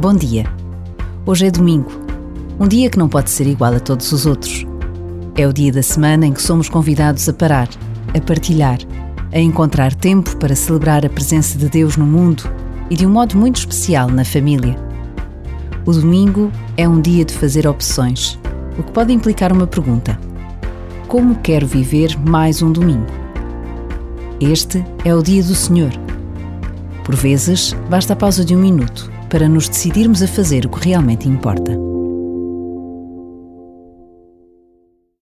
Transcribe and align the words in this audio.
Bom 0.00 0.14
dia. 0.14 0.46
Hoje 1.26 1.48
é 1.48 1.50
domingo, 1.50 1.90
um 2.58 2.66
dia 2.66 2.88
que 2.88 2.98
não 2.98 3.06
pode 3.06 3.28
ser 3.28 3.46
igual 3.46 3.74
a 3.74 3.80
todos 3.80 4.10
os 4.12 4.24
outros. 4.24 4.64
É 5.36 5.46
o 5.46 5.52
dia 5.52 5.70
da 5.70 5.82
semana 5.82 6.24
em 6.24 6.32
que 6.32 6.40
somos 6.40 6.70
convidados 6.70 7.28
a 7.28 7.34
parar, 7.34 7.68
a 8.16 8.20
partilhar, 8.22 8.78
a 9.30 9.38
encontrar 9.38 9.94
tempo 9.94 10.34
para 10.38 10.56
celebrar 10.56 11.04
a 11.04 11.10
presença 11.10 11.58
de 11.58 11.68
Deus 11.68 11.98
no 11.98 12.06
mundo 12.06 12.44
e 12.88 12.96
de 12.96 13.06
um 13.06 13.10
modo 13.10 13.36
muito 13.36 13.56
especial 13.56 14.08
na 14.08 14.24
família. 14.24 14.74
O 15.84 15.92
domingo 15.92 16.50
é 16.78 16.88
um 16.88 16.98
dia 16.98 17.26
de 17.26 17.34
fazer 17.34 17.66
opções, 17.66 18.38
o 18.78 18.82
que 18.82 18.92
pode 18.92 19.12
implicar 19.12 19.52
uma 19.52 19.66
pergunta: 19.66 20.18
Como 21.08 21.34
quero 21.40 21.66
viver 21.66 22.18
mais 22.18 22.62
um 22.62 22.72
domingo? 22.72 23.25
Este 24.40 24.84
é 25.02 25.14
o 25.14 25.22
dia 25.22 25.42
do 25.42 25.54
Senhor. 25.54 25.92
Por 27.04 27.14
vezes, 27.14 27.74
basta 27.88 28.12
a 28.12 28.16
pausa 28.16 28.44
de 28.44 28.54
um 28.54 28.58
minuto 28.58 29.10
para 29.30 29.48
nos 29.48 29.66
decidirmos 29.66 30.22
a 30.22 30.28
fazer 30.28 30.66
o 30.66 30.68
que 30.68 30.88
realmente 30.88 31.26
importa. 31.26 31.85